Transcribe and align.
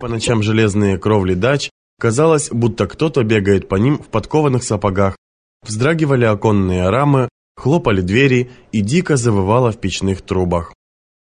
По 0.00 0.08
ночам 0.08 0.42
железные 0.42 0.98
кровли 0.98 1.34
дач, 1.34 1.70
казалось, 1.98 2.50
будто 2.50 2.86
кто-то 2.86 3.22
бегает 3.22 3.68
по 3.68 3.76
ним 3.76 3.98
в 3.98 4.08
подкованных 4.08 4.62
сапогах. 4.62 5.16
Вздрагивали 5.62 6.24
оконные 6.24 6.88
рамы, 6.90 7.28
хлопали 7.56 8.00
двери 8.00 8.50
и 8.72 8.80
дико 8.80 9.16
завывало 9.16 9.72
в 9.72 9.78
печных 9.78 10.22
трубах. 10.22 10.74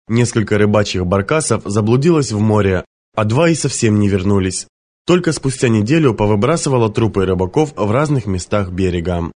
Несколько 0.07 0.57
рыбачьих 0.57 1.05
баркасов 1.05 1.63
заблудилось 1.65 2.31
в 2.31 2.39
море, 2.39 2.85
а 3.15 3.25
два 3.25 3.49
и 3.49 3.55
совсем 3.55 3.99
не 3.99 4.07
вернулись. 4.09 4.67
Только 5.05 5.31
спустя 5.31 5.69
неделю 5.69 6.13
повыбрасывало 6.13 6.91
трупы 6.91 7.25
рыбаков 7.25 7.73
в 7.75 7.91
разных 7.91 8.25
местах 8.25 8.71
берега. 8.71 9.31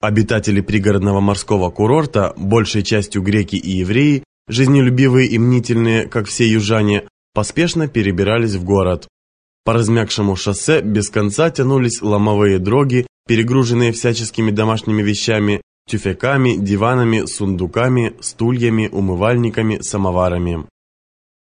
Обитатели 0.00 0.60
пригородного 0.60 1.20
морского 1.20 1.70
курорта, 1.70 2.34
большей 2.36 2.82
частью 2.82 3.22
греки 3.22 3.56
и 3.56 3.70
евреи, 3.70 4.24
жизнелюбивые 4.48 5.28
и 5.28 5.38
мнительные, 5.38 6.06
как 6.06 6.26
все 6.26 6.46
южане, 6.48 7.08
поспешно 7.36 7.86
перебирались 7.86 8.54
в 8.54 8.64
город. 8.64 9.08
По 9.62 9.74
размягшему 9.74 10.36
шоссе 10.36 10.80
без 10.80 11.10
конца 11.10 11.50
тянулись 11.50 12.00
ломовые 12.00 12.58
дроги, 12.58 13.06
перегруженные 13.28 13.92
всяческими 13.92 14.50
домашними 14.50 15.02
вещами, 15.02 15.60
тюфяками, 15.86 16.56
диванами, 16.56 17.26
сундуками, 17.26 18.14
стульями, 18.20 18.88
умывальниками, 18.90 19.82
самоварами. 19.82 20.64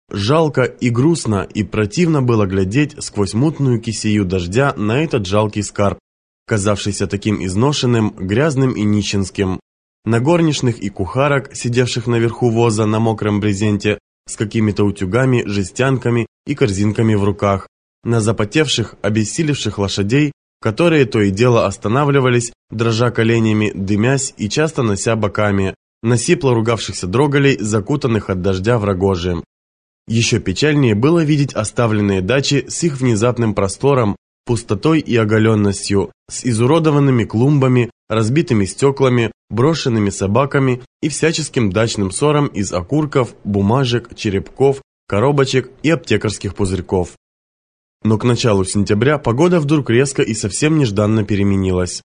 Жалко 0.09 0.63
и 0.63 0.89
грустно 0.89 1.45
и 1.53 1.65
противно 1.65 2.21
было 2.21 2.45
глядеть 2.45 2.95
сквозь 3.03 3.33
мутную 3.33 3.81
кисею 3.81 4.23
дождя 4.23 4.73
на 4.77 5.03
этот 5.03 5.25
жалкий 5.25 5.61
скарб, 5.61 5.99
казавшийся 6.47 7.05
таким 7.07 7.43
изношенным, 7.45 8.15
грязным 8.17 8.77
и 8.77 8.83
нищенским, 8.83 9.59
на 10.05 10.21
горничных 10.21 10.79
и 10.79 10.87
кухарок, 10.87 11.53
сидевших 11.53 12.07
наверху 12.07 12.49
воза 12.49 12.85
на 12.85 12.99
мокром 12.99 13.41
брезенте, 13.41 13.99
с 14.31 14.35
какими-то 14.37 14.83
утюгами, 14.83 15.43
жестянками 15.45 16.27
и 16.47 16.55
корзинками 16.55 17.15
в 17.15 17.23
руках, 17.23 17.67
на 18.03 18.21
запотевших, 18.21 18.95
обессилевших 19.01 19.77
лошадей, 19.77 20.31
которые 20.61 21.05
то 21.05 21.21
и 21.21 21.31
дело 21.31 21.65
останавливались, 21.65 22.53
дрожа 22.69 23.11
коленями, 23.11 23.71
дымясь 23.73 24.33
и 24.37 24.49
часто 24.49 24.83
нося 24.83 25.15
боками, 25.15 25.75
на 26.03 26.17
сипло 26.17 26.53
ругавшихся 26.53 27.07
дрогалей, 27.07 27.57
закутанных 27.59 28.29
от 28.29 28.41
дождя 28.41 28.79
в 28.79 28.85
рогожи. 28.85 29.43
Еще 30.07 30.39
печальнее 30.39 30.95
было 30.95 31.23
видеть 31.23 31.53
оставленные 31.53 32.21
дачи 32.21 32.65
с 32.67 32.83
их 32.83 32.99
внезапным 32.99 33.53
простором, 33.53 34.15
пустотой 34.45 34.99
и 34.99 35.15
оголенностью, 35.15 36.11
с 36.29 36.43
изуродованными 36.43 37.25
клумбами, 37.25 37.91
разбитыми 38.09 38.65
стеклами, 38.65 39.31
брошенными 39.51 40.09
собаками 40.09 40.81
и 41.01 41.09
всяческим 41.09 41.71
дачным 41.71 42.11
ссором 42.11 42.47
из 42.47 42.71
окурков, 42.73 43.35
бумажек, 43.43 44.15
черепков, 44.15 44.81
коробочек 45.07 45.71
и 45.83 45.89
аптекарских 45.89 46.55
пузырьков. 46.55 47.17
Но 48.03 48.17
к 48.17 48.23
началу 48.23 48.65
сентября 48.65 49.19
погода 49.19 49.59
вдруг 49.59 49.89
резко 49.89 50.23
и 50.23 50.33
совсем 50.33 50.77
нежданно 50.77 51.23
переменилась. 51.23 52.01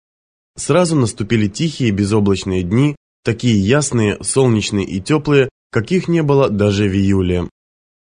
Сразу 0.56 0.96
наступили 0.96 1.48
тихие 1.48 1.90
безоблачные 1.90 2.62
дни, 2.62 2.96
такие 3.24 3.58
ясные, 3.58 4.22
солнечные 4.22 4.86
и 4.86 5.00
теплые, 5.00 5.48
каких 5.70 6.08
не 6.08 6.22
было 6.22 6.48
даже 6.48 6.88
в 6.88 6.94
июле. 6.94 7.48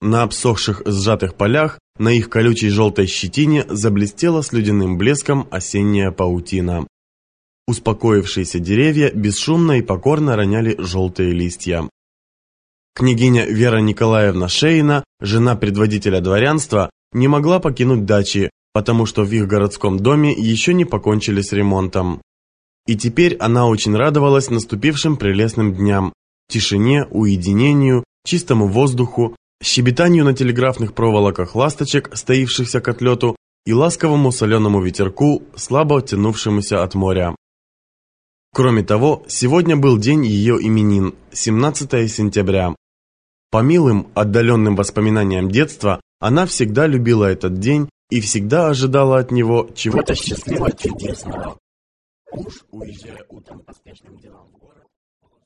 На 0.02 0.24
обсохших 0.24 0.84
сжатых 0.86 1.36
полях, 1.36 1.80
на 1.98 2.10
их 2.10 2.30
колючей 2.30 2.70
желтой 2.70 3.08
щетине 3.08 3.66
заблестела 3.70 4.42
с 4.42 4.52
ледяным 4.52 4.98
блеском 4.98 5.48
осенняя 5.52 6.12
паутина. 6.12 6.86
Успокоившиеся 7.68 8.60
деревья 8.60 9.12
бесшумно 9.12 9.80
и 9.80 9.82
покорно 9.82 10.36
роняли 10.36 10.76
желтые 10.78 11.32
листья. 11.32 11.90
Княгиня 12.94 13.46
Вера 13.46 13.80
Николаевна 13.80 14.48
Шейна, 14.48 15.04
жена 15.20 15.56
предводителя 15.56 16.22
дворянства, 16.22 16.90
не 17.12 17.28
могла 17.28 17.60
покинуть 17.60 18.06
дачи, 18.06 18.52
потому 18.74 19.06
что 19.06 19.24
в 19.24 19.32
их 19.32 19.48
городском 19.48 20.00
доме 20.00 20.32
еще 20.32 20.74
не 20.74 20.86
покончили 20.86 21.42
с 21.42 21.52
ремонтом. 21.54 22.22
И 22.86 22.96
теперь 22.96 23.36
она 23.38 23.68
очень 23.68 23.96
радовалась 23.96 24.50
наступившим 24.50 25.18
прелестным 25.18 25.74
дням, 25.74 26.14
тишине, 26.48 27.06
уединению, 27.10 28.04
чистому 28.26 28.68
воздуху, 28.68 29.36
щебетанию 29.64 30.24
на 30.24 30.34
телеграфных 30.34 30.94
проволоках 30.94 31.56
ласточек, 31.56 32.12
стоившихся 32.14 32.80
к 32.80 32.88
отлету, 32.88 33.36
и 33.66 33.74
ласковому 33.74 34.32
соленому 34.32 34.84
ветерку, 34.84 35.42
слабо 35.56 36.02
тянувшемуся 36.02 36.84
от 36.84 36.94
моря. 36.94 37.36
Кроме 38.56 38.84
того, 38.84 39.22
сегодня 39.28 39.76
был 39.76 39.98
день 39.98 40.26
ее 40.26 40.56
именин, 40.56 41.14
17 41.34 42.10
сентября. 42.10 42.74
По 43.52 43.62
милым, 43.62 44.08
отдаленным 44.16 44.78
воспоминаниям 44.78 45.52
детства, 45.52 46.00
она 46.22 46.46
всегда 46.46 46.88
любила 46.88 47.26
этот 47.26 47.60
день 47.60 47.90
и 48.10 48.22
всегда 48.22 48.70
ожидала 48.70 49.20
от 49.20 49.32
него 49.32 49.70
чего-то 49.76 50.16
счастливого, 50.16 50.72
чудесного. 50.72 51.58
Муж, 52.32 52.64
уезжая 52.72 53.26
утром 53.28 53.60
по 53.60 53.74
спешным 53.74 54.18
делам 54.20 54.48
в 54.54 54.58
город, 54.58 54.86